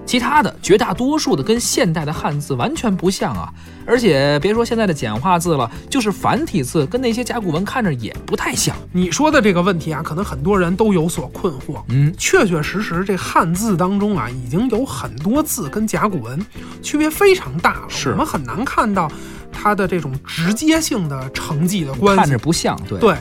[0.05, 3.49] 其他的绝大多数的跟现代的汉字完全不像啊！
[3.87, 8.77] 而且别说现在的简化字了，就是繁体字跟那些甲骨文看着也不太像。
[8.91, 11.81] 你说的这个问题啊，可能很多人都有所困惑。
[11.89, 16.45] 嗯，确确实实，这汉字当中啊，已经有很多字跟甲骨文
[16.83, 17.89] 区别非常大了。
[18.11, 19.11] 我们很难看到
[19.51, 22.79] 它的这种直接性的成绩的关系，看着不像。
[22.87, 23.17] 对对。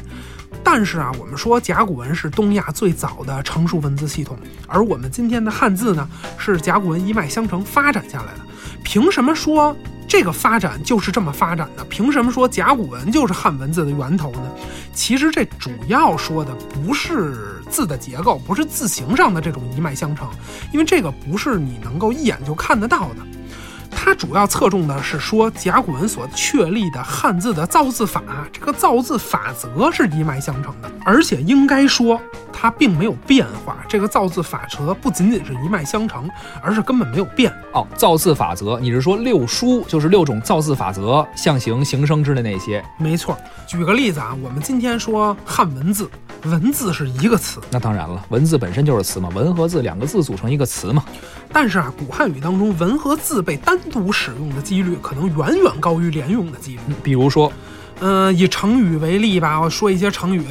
[0.64, 6.08] 但是啊，我们说甲骨文是东亚最早的成熟文字系统，而我们今天的汉字呢，
[6.38, 8.42] 是甲骨文一脉相承发展下来的。
[8.84, 9.76] 凭什么说
[10.08, 11.84] 这个发展就是这么发展的？
[11.86, 14.52] 凭什么说甲骨文就是汉文字的源头呢？
[14.94, 20.30] 其实这主要说的不是字的结构，不是字形上的这种一脉相承，
[20.72, 23.26] 因为这个不是你能够一眼就看得到的。
[24.04, 32.20] 它主要侧重的是说甲骨文所确立的汉字的造字法，这个造字法则是一脉相承的，而且应该说
[32.52, 33.78] 它并没有变化。
[33.88, 36.28] 这个造字法则不仅仅是一脉相承，
[36.64, 37.54] 而是根本没有变。
[37.74, 42.84] 哦，造字法则，你是说六书就是六种造字法则，象形、形声之类那些？
[42.98, 43.38] 没错。
[43.68, 46.10] 举个例子啊，我们今天说汉文字，
[46.46, 51.06] 文字是一个词，那当然了，文字本身就是词嘛，文和字两个字组成一个词嘛。
[51.54, 56.82] 但是啊，古汉语当中文和字被单独使用的几率可能远远高于连用的几率。
[56.88, 57.52] 嗯比如说，
[58.00, 60.44] 嗯、以成语为例吧，我说一些成语：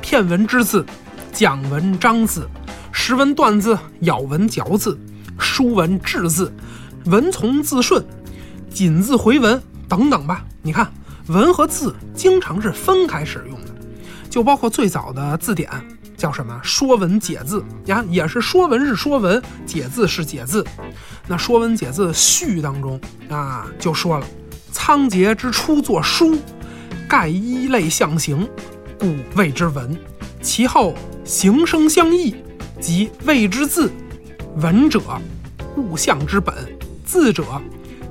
[0.00, 0.84] 片文之字、
[1.32, 2.48] 讲文章字、
[2.92, 4.98] 识文断字、咬文嚼字、
[5.38, 6.52] 书文治字、
[7.06, 8.04] 文从字顺、
[8.70, 10.44] 锦字回文等等吧。
[10.62, 10.92] 你看，
[11.28, 13.74] 文和字经常是分开使用的，
[14.30, 15.70] 就包括最早的字典
[16.16, 20.64] 叫什么“说文解字”呀，也是说文是说文，解字是解字。
[21.26, 24.26] 那《说文解字》序当中啊，就说了
[24.72, 26.38] ：“仓颉之初作书，
[27.08, 28.48] 盖一类象形，
[28.98, 29.96] 故谓之文。
[30.40, 32.34] 其后形声相异，
[32.80, 33.92] 即谓之字。
[34.56, 35.00] 文者，
[35.76, 36.54] 物象之本；
[37.04, 37.44] 字者，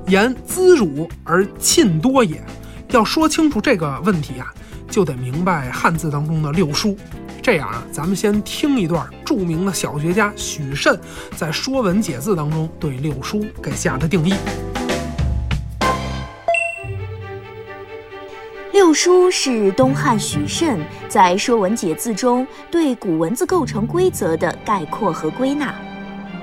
[0.06, 2.40] 言滋辱而沁多也。”
[2.90, 4.54] 要说清楚这个问题啊，
[4.88, 6.96] 就得明白汉字当中的六书。
[7.46, 10.98] 这样啊，咱们先听一段著名的小学家许慎
[11.36, 14.34] 在《说文解字》当中对六书给下的定义。
[18.72, 25.72] 六书是东汉许慎在《说文解字》中对古文字构成规则的概括和归纳，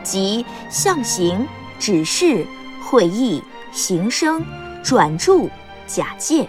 [0.03, 1.45] 即象形、
[1.77, 2.47] 指示、
[2.81, 4.41] 会意、形声、
[4.81, 5.49] 转注、
[5.85, 6.47] 假借。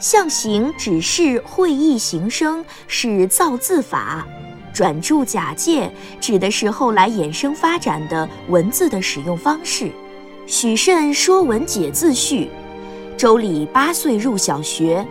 [0.00, 4.26] 象形、指示、会意、形声是造字法，
[4.72, 9.90] 转注、假借指的是后来衍生发展的文字的使用方式。
[10.46, 12.44] 许慎《说文解字序》。
[13.16, 15.06] 周礼八岁入小学，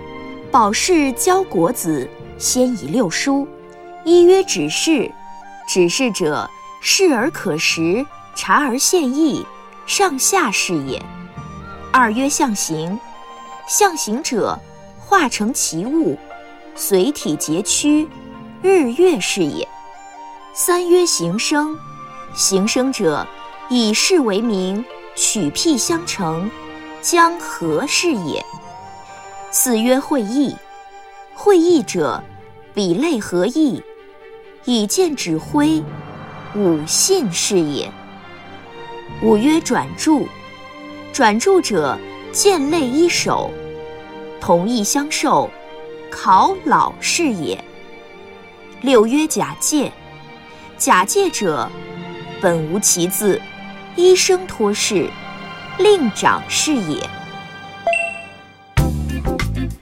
[0.51, 3.47] 保释教国子，先以六书。
[4.03, 5.09] 一曰指示，
[5.65, 6.47] 指示者，
[6.81, 9.45] 视而可识，察而现意，
[9.87, 11.01] 上下是也。
[11.93, 12.99] 二曰象形，
[13.67, 14.59] 象形者，
[15.13, 16.17] 化成其物，
[16.73, 18.09] 随体节曲，
[18.63, 19.67] 日月是也。
[20.55, 21.77] 三曰形声，
[22.33, 23.27] 形声者，
[23.69, 24.83] 以事为名，
[25.15, 26.49] 取辟相成。
[26.99, 28.43] 将何是也？
[29.51, 30.55] 四曰会意，
[31.35, 32.23] 会意者，
[32.73, 33.83] 比类合意，
[34.65, 35.83] 以见指挥，
[36.55, 37.87] 五信是也。
[39.21, 40.27] 五曰转注，
[41.13, 41.99] 转注者，
[42.31, 43.51] 见类依手，
[44.45, 45.49] 同意相授，
[46.11, 47.57] 考老是也。
[48.81, 49.89] 六曰假借，
[50.77, 51.71] 假借者，
[52.41, 53.41] 本无其字，
[53.95, 55.09] 一生托事。
[55.77, 57.09] 令长是也。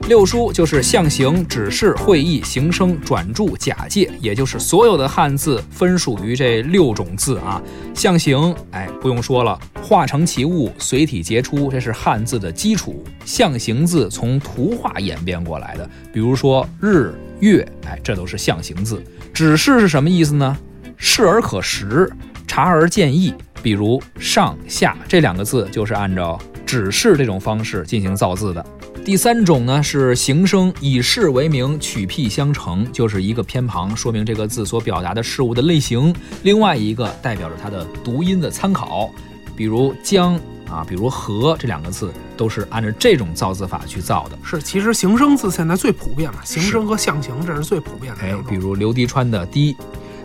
[0.08, 7.62] 六书就是象形、指示、会意、形声、转注、假借，也就是所有的汉字分属于这六种字啊。
[7.94, 13.04] 象形，哎，不用说了，化成其物，随体结出，这是汉字的基础。
[13.26, 19.02] 象形字从图画演变过来的，比如说日、月，哎，这都是象形字。
[19.34, 20.58] 指示是什么意思呢？
[20.98, 22.12] 视而可识，
[22.46, 23.34] 察而见意。
[23.64, 28.66] 比如上下这两个字就是按照指示这种方式进行造字的。
[29.04, 39.10] 第三种呢是形声，以事为名，取辟相成，就是一个偏旁说明这个字所表达的事物的类型，另外一个代表着它的读音的参考。
[39.56, 44.38] 比如江啊，比如河这两个字都是按照这种造字法去造的。
[44.44, 48.36] 是，其实形声字现在最普遍了，形声和象形这是最普遍的哎。
[48.48, 49.76] 比如刘迪川的滴。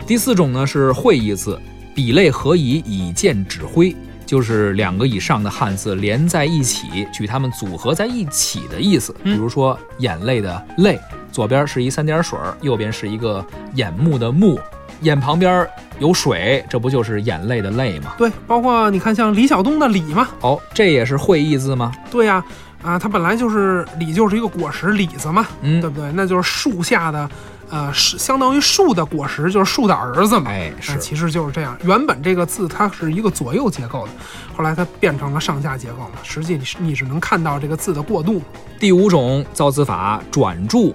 [0.05, 1.59] 第四种呢是会意字，
[1.95, 3.93] 比类合宜，以见指挥，
[4.27, 9.11] 就是两个以上的汉字连在一起，取它们组合在一起的意思。
[9.23, 10.99] 比嗯如说眼泪的泪，
[11.31, 14.59] 左边是一三点水，右边是一个眼目的目，
[15.01, 15.65] 眼旁边
[15.99, 18.13] 有水，这不就是眼泪的泪吗？
[18.17, 21.91] 对，包括你看像李晓东的李嘛，哦，这也是会意字吗？
[22.11, 22.43] 对呀、
[22.81, 26.11] 啊，它本来就是李，就是一个果实，李子嘛，嗯对不对？
[26.11, 27.29] 那就是树下的，
[27.69, 30.51] 呃，是相当于树的果实，就是树的儿子嘛。
[30.51, 31.77] 哎，其实就是这样。
[31.83, 34.11] 原本这个字它是一个左右结构的，
[34.55, 36.11] 后来它变成了上下结构了。
[36.23, 38.41] 实际你是你是能看到这个字的过渡。
[38.79, 40.93] 第五种造字法转注，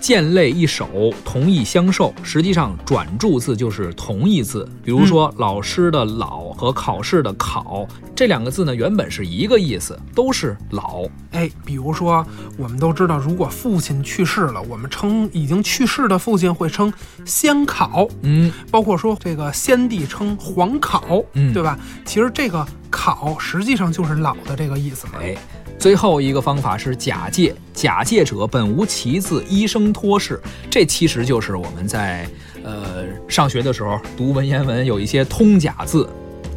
[0.00, 2.14] 见类一手，同意相授。
[2.22, 4.68] 实际上，转注字就是同义字。
[4.82, 11.04] 比如说，老师的老和考试的考这两个字呢，原本是一个意思，都是老。
[11.32, 16.92] 哎，比如说，我们都知道，如果父亲去世了，我们称已经去世的父亲会称
[17.24, 21.78] 先考，嗯，包括说这个先帝称皇考，嗯对吧？
[22.04, 25.14] 其实这个考实际上就是老的这个意思嘛。
[25.20, 25.36] 哎，
[25.78, 30.40] 最后一个方法是假借，假借者本无其字，医生托事。
[30.68, 32.28] 这其实就是我们在
[32.64, 36.08] 呃上学的时候读文言文有一些通假字。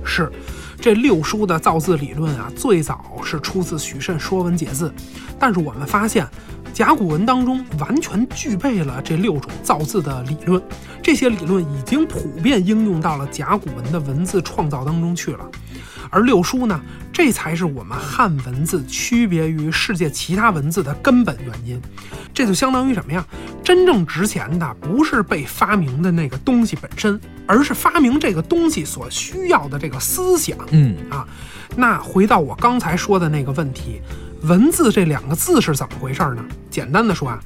[0.03, 0.31] 是，
[0.81, 4.89] 这六书的造字理论啊，最早是出自许慎《说文解字》，
[5.39, 6.27] 但是我们发现，
[6.73, 10.59] 甲骨文当中完全具备了这六种造字的理论，
[11.03, 15.47] 这些理论已经普遍应用到了甲骨文的文字创造当中去了。
[16.11, 16.79] 而六书呢，
[17.11, 21.81] 这才是我们汉文字区别于世界其他文字的根本原因。
[22.33, 23.25] 这就相当于什么呀？
[23.63, 30.57] 真正值钱的不是被发明的那个东西本身，而是发明这个东西所需要的这个思想。
[30.71, 31.27] 嗯，啊，
[31.75, 34.01] 那回到我刚才说的那个问题，
[34.43, 36.43] 文字这两个字是怎么回事呢？
[36.69, 37.39] 简单的说啊，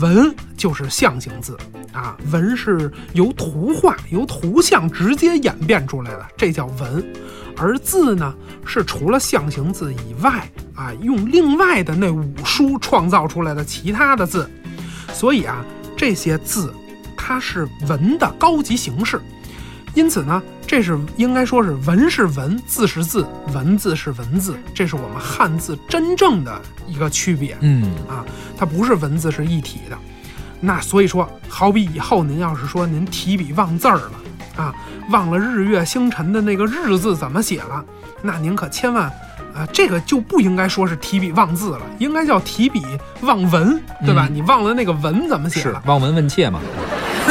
[0.00, 1.56] 文就是象形字
[1.92, 7.04] 啊，文是由图画、由图像直接演变出来的，这叫文。
[7.58, 14.48] 而字呢，是除了象形字以外啊，用另外的那五书创造出来的其他的字。
[15.12, 15.64] 所以啊，
[15.96, 16.72] 这些字
[17.16, 19.20] 它是文的高级形式。
[19.94, 27.56] 因此呢，这是应该说是文是文，字是字，文字是文字，这是我们汉字真正的一个区别。
[27.60, 28.24] 嗯，啊，
[28.56, 29.98] 它不是文字是一体的。
[30.60, 34.12] 那所以说，好比以后您要是说您提笔忘字儿了
[34.58, 34.74] 啊，
[35.10, 37.82] 忘了日月星辰的那个日字怎么写了，
[38.20, 39.10] 那您可千万。
[39.54, 42.84] 啊，这个就不应该说是提笔忘字了，应该叫提笔
[43.22, 44.26] 忘文，对吧？
[44.28, 46.60] 嗯你忘了那个文怎么写了，是望闻问切嘛，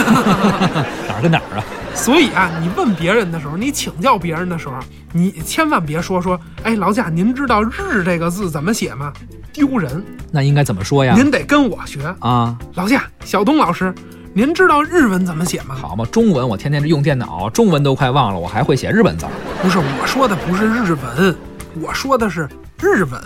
[1.08, 1.64] 哪儿跟哪儿啊？
[1.94, 4.76] 所以啊，你问别人的时候，你请教别人的时候，
[5.14, 9.14] 你千万别说说，哎，劳驾，您知道“日”这个字怎么写吗？
[9.54, 10.04] 丢人！
[10.30, 11.14] 那应该怎么说呀？
[11.16, 12.14] 您得跟我学。
[12.20, 13.94] 啊，劳驾，小东老师，
[14.38, 15.74] 您知道日文怎么写吗？
[15.74, 19.32] 好嘛，中文我天天用电脑，中文都快忘了，我还会写日本字儿。
[19.64, 21.36] 不是，我说的不是日文，
[21.82, 22.48] 我说的是
[22.80, 23.20] 日文，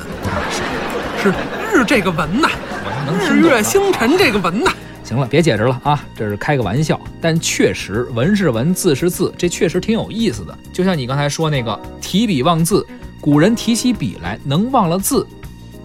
[1.21, 1.33] 是
[1.69, 2.47] 日这个文呐，
[2.85, 4.71] 我能日月星辰这个文呐。
[5.03, 6.97] 行了，别解释了啊，这是开个玩笑。
[7.19, 10.57] 但确实，文是文，字是字，这确实挺有意思的。
[10.71, 12.87] 就像你刚才说那个提笔忘字，
[13.19, 15.27] 古人提起笔来能忘了字，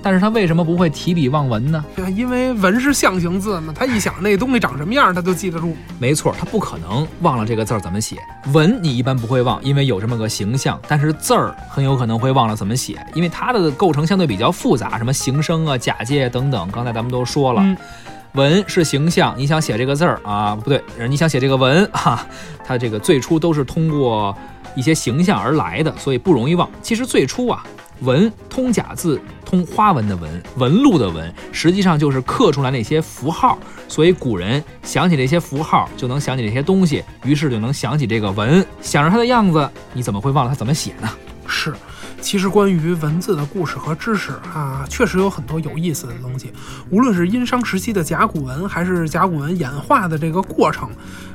[0.06, 1.84] 但是他为什么不会提笔忘文呢？
[2.14, 5.76] 因为文是象形字嘛，他一想那东西长什么样，他就记得住。
[5.98, 8.16] 没错，他不可能忘了这个字儿怎么写。
[8.52, 17.60] 文你一般不会忘，因为有这么个形象，但是字儿很有可能会忘了怎么写，因为它的构成相对比较复杂，什么形声啊、假借等等，刚才咱们都说了。
[17.60, 17.76] 嗯
[18.34, 22.24] 文是形象，你想写这个字儿啊，不对，你想写这个文哈、
[22.62, 24.36] 它这个最初都是通过
[24.74, 26.68] 一些形象而来的，所以不容易忘。
[26.82, 27.64] 其实最初啊，
[28.00, 41.08] 文通假字，通花纹的纹，纹路的纹，实际上就是刻出来那些符号，所以古人想起这些符号，就能想起这些东西，于是就能想起这个文，想着它的样子，你怎么会忘了它怎么写呢？
[41.46, 41.72] 是，
[42.26, 46.52] 其实关于文字的故事和知识啊，确实有很多有意思的东西。
[46.90, 50.90] 无论是殷商时期的甲骨文，还是甲骨文演化的这个过程，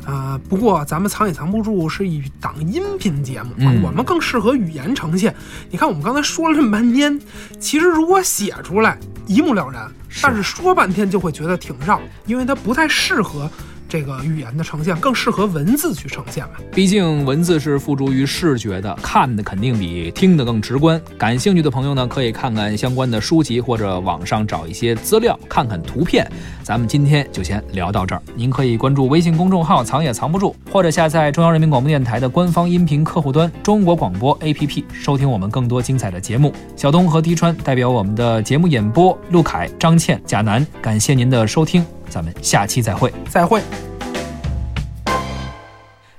[0.05, 5.33] 啊，不过咱们藏也藏不住是一档音频节目，嗯我们更适合语言呈现。
[5.69, 7.17] 你看我们刚才说了这么半天，
[7.57, 9.89] 其实如果写出来一目了然，
[10.21, 13.49] 但是说半天就会觉得挺绕，因为它不太适合。
[13.91, 16.51] 这个语言的呈现更适合文字去呈现嘛？
[16.71, 20.99] 毕竟文字是付诸于视觉的，看的肯定比听的更直观。
[21.17, 26.25] 感兴趣的朋友呢，可以看看相关的书籍或者网上找一些资料，看看图片。
[26.63, 28.21] 咱们今天就先聊到这儿。
[28.33, 36.53] 您可以关注微信公众号“藏也藏不住”，或者下载中央人民广播电台的官方音频客户端“中国广播 APP”，收听我们更多精彩的节目。
[36.77, 43.11] 小东和滴川代表我们的节目演播，陆凯、张倩、贾楠，感谢您的收听，咱们下期再会。
[43.29, 43.63] 再会。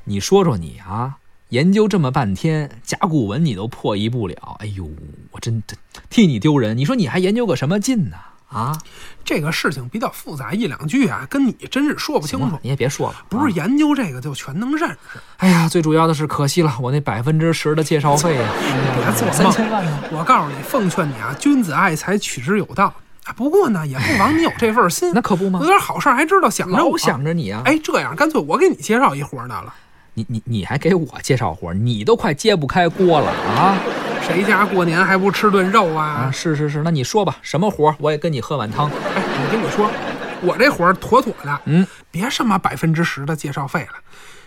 [0.05, 1.16] 你说说你啊，
[1.50, 4.88] 研究这么半天，甲骨文你都破译不了，哎呦，
[5.31, 5.76] 我真的
[6.09, 6.76] 替你丢人。
[6.76, 8.16] 你说你还研究个什么劲呢？
[8.48, 8.76] 啊，
[9.24, 12.59] 这个事情比较复杂，一两句啊，跟你真是说不清楚。
[12.62, 14.96] 你也别说了，不是啊研究这个就全能认识，
[15.37, 18.50] 哎呀，最主要的是可惜了，我那百分之十的介绍费呀、
[18.96, 19.98] 别做梦三千万呢。
[20.11, 22.92] 我告诉你，奉劝你啊，君子爱财，取之有道。
[23.24, 25.66] 啊，不过呢，也不枉你有这份心， 那可不吗有？
[25.66, 26.98] 点好事儿还知道想着老我。
[26.98, 29.72] 想着你啊，哎，这样干脆我给你介绍一活儿呢了。
[30.14, 33.78] 你你你还给我介绍活儿，你都快揭不开锅了啊
[34.22, 36.28] 谁家过年还不吃顿肉啊！
[36.28, 36.30] 啊？
[36.30, 38.88] 是是是，那你说吧，什么活儿我也跟你喝碗汤。
[38.88, 39.90] 哎，我跟我说，
[40.42, 41.61] 我这活儿妥妥的。
[41.64, 43.94] 嗯，别什么百分之十的介绍费了。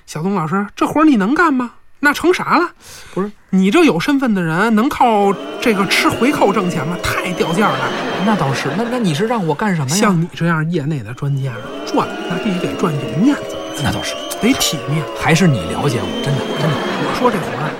[0.05, 1.71] 小东老师，这活儿你能干吗？
[2.05, 2.69] 那成啥了？
[3.15, 6.95] 不是你这有身份的人，能靠这个吃回扣挣钱吗？
[7.01, 7.89] 太掉价了。
[8.23, 9.95] 那倒是，那那你是让我干什么呀？
[9.97, 11.51] 像你这样业内的专家，
[11.87, 15.03] 赚那必须得赚有面子，那倒是，得体面。
[15.19, 16.75] 还是你了解我，真的真的。
[17.07, 17.71] 我说这活儿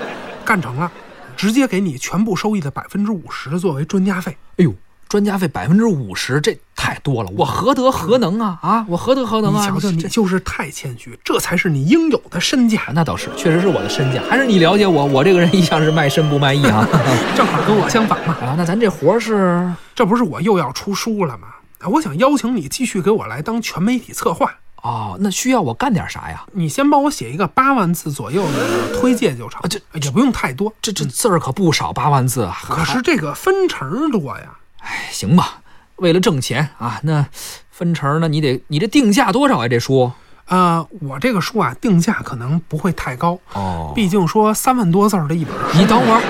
[0.44, 0.90] 干成了，
[1.36, 4.36] 直接给你全部收益的百分之五十作为专家费。
[4.56, 4.74] 哎呦，
[5.08, 8.84] 专家费百分之五十，这太多了，我何德何能啊啊！
[8.88, 9.68] 我何德何能啊！
[9.68, 12.82] 你瞧瞧，你这就是太谦虚，这才是你应有的身价。
[12.94, 14.20] 那倒是，确实是我的身价。
[14.28, 16.86] 还是你了解我，我这个人一向是卖身不卖艺啊。
[17.36, 18.34] 正好跟我相反嘛。
[18.40, 21.48] 啊，那咱这活儿是这不是我又要出书了吗？
[21.78, 24.52] 啊我想邀请你继续给我来当全媒体策划。
[24.82, 26.44] 哦，那需要我干点啥呀？
[26.52, 30.72] 你先帮我写一个八万字左右的推介就成，啊这也不用太多。
[30.80, 32.56] 这这字儿可不少，八万字啊。
[32.62, 35.58] 可是这个分成多呀，哎，行吧，
[35.96, 37.26] 为了挣钱啊，那
[37.70, 38.28] 分成呢？
[38.28, 39.68] 你得你这定价多少啊？
[39.68, 40.12] 这书
[40.46, 46.22] 呃，我这个书啊定价可能不会太高，哦毕竟说三万多字儿的一本书，你等会儿，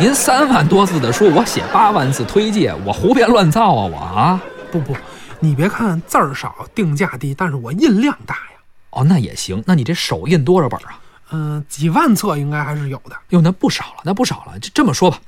[0.00, 4.42] 您三万多字的书，我写八万字推介，我胡编乱造啊我啊！
[4.72, 4.96] 不不，
[5.40, 8.58] 你别看字儿少，定价低，但是我印量大呀。
[8.90, 9.62] 哦，那也行。
[9.66, 10.98] 那你这手印多少本啊？
[11.30, 13.16] 嗯、几万册应该还是有的。
[13.28, 14.58] 哟，那不少了，那不少了。
[14.58, 15.18] 这这么说吧，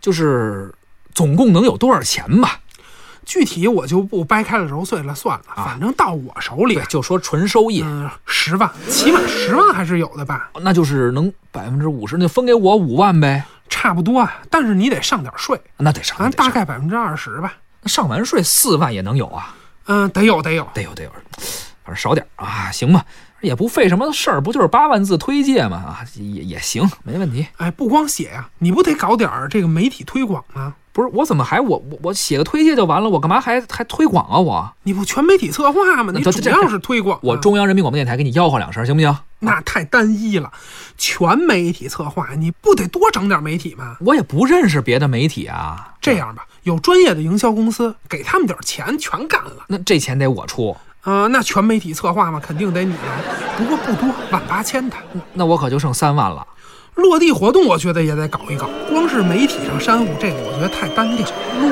[0.00, 0.72] 就是
[1.16, 2.60] 总共能有多少钱吧？
[3.24, 13.44] 具体我就不掰开了揉碎了算了，反正到我手里对，，就说纯收益，嗯，十万，起码十万还是有的吧，那就是能百分之五十，那分给我五万呗。
[13.68, 14.42] 差不多啊。
[14.48, 17.54] 但是你得上点税，那得上，咱大概百分之二十吧。
[17.82, 19.56] 那上完税四万也能有啊，
[19.86, 20.68] 嗯，得有得有。
[20.72, 21.10] 得有得有，
[21.82, 23.04] 反正少点啊，行吧，
[23.40, 27.48] 也不费什么事儿，不就是八万字推介吗啊，也也行，没问题。
[27.56, 30.76] 哎，不光写呀、你不得搞点儿这个媒体推广吗？
[30.96, 34.72] 不是我怎么还我我我写个推介就完了，我干嘛还还推广啊我？
[34.84, 36.10] 你不全媒体策划吗？
[36.10, 39.14] 你主要是推广啊、我中央人民广播电台给你吆喝两声行不行？
[39.40, 40.50] 那太单一了，
[40.96, 43.98] 全媒体策划你不得多整点媒体吗？
[44.00, 49.66] 我也不认识别的媒体啊，这样吧，有专业的营销公司给他们点钱，全干了。
[49.68, 54.96] 那这钱得我出，啊、那全媒体策划嘛，肯定得你来，不过不多，万八千的。
[55.34, 56.46] 那我可就剩三万了。
[56.96, 61.26] 落地活动我觉得也得搞一搞，光是媒体上煽呼这个，我觉得太单调。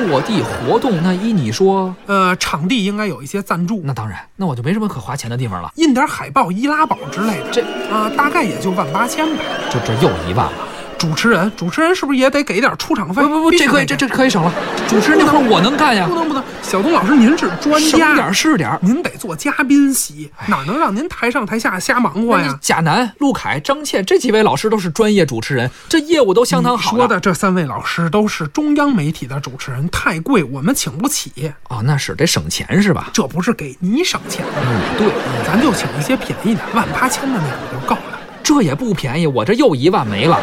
[0.07, 5.71] 落地活动，那依你说，呃，场地应该有一些赞助，那当然，那我就没什么可花钱的地方了。
[5.75, 7.49] 印点海报、易拉宝之类的。
[7.51, 7.61] 这
[7.91, 9.43] 啊、大概也就万八千吧。
[9.71, 10.67] 这这又一万了。
[10.97, 13.21] 主持人，主持人是不是也得给点出场费？
[13.21, 14.51] 不不不，这可以，这这可以省了。
[14.87, 18.79] 主持人那块儿我能干呀不，能不能，小东老师您是专家省点是点儿。
[18.81, 22.57] 您得做嘉宾席，哪能让您台上台下瞎忙活呀？
[22.61, 31.53] 贾楠、陆凯、张倩这几位老师都是专业主持人，这业务都相当好说的这三位老师都是中央媒体的主持人，太贵，我们请不起。
[31.69, 33.09] 哦，那是得省钱是吧？
[33.13, 34.53] 这不是给你省钱吗？
[34.63, 35.07] 嗯，对，
[35.45, 38.19] 咱就请一些便宜的，万八千的那种就够了。
[38.43, 40.39] 这也不便宜，我这又一万没了，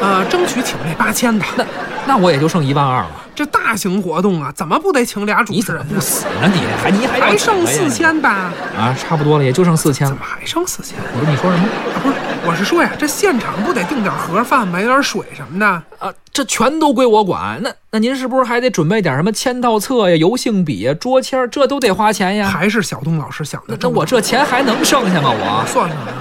[0.00, 1.44] 呃，争取请这八千的。
[1.56, 1.64] 那
[2.06, 3.10] 那我也就剩一万二了。
[3.34, 5.86] 这大型活动啊，怎么不得请俩主持人呀？
[5.94, 6.50] 不死呢？
[6.52, 8.52] 你还你还还剩四千吧？
[8.76, 8.94] 啊？
[8.98, 10.10] 差不多了，也就剩四千了。
[10.10, 10.98] 怎么还剩四千？
[11.14, 15.66] 我说你说什么啊，不是，我是说呀，这现场不得订点盒饭、买点水什么的？
[15.98, 16.12] 啊？
[16.32, 17.58] 这全都归我管。
[17.62, 22.48] 那那您是不是还得准备点什么签到册呀、油性笔呀、桌签儿，这都得花钱呀？
[22.48, 23.76] 还是小东老师想的？
[23.80, 25.30] 那我这钱还能剩下吗？
[25.32, 26.12] 我算算啊，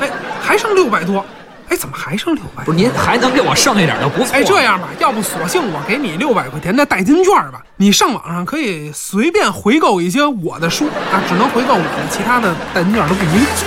[0.00, 0.10] 哎，
[0.40, 1.24] 还剩六百多。
[1.72, 2.62] 哎，怎么还剩六百？
[2.64, 4.34] 不是您还能给我剩一点就不错。
[4.34, 13.64] 哎，这样吧，要不索性我给你六百块钱的代金券吧，你上网上可以随便回购一些我的书啊，只能回购我的，其他的代金券都不允许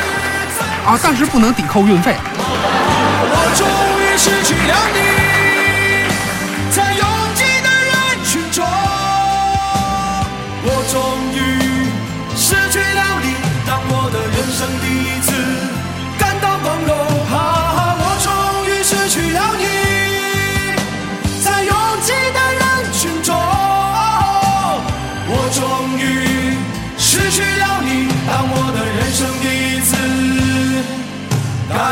[0.86, 2.14] 啊，但是不能抵扣运费。
[3.28, 3.66] 我终
[4.06, 5.00] 于失去了你，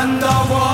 [0.04, 0.20] 看。
[0.20, 0.73] 到光。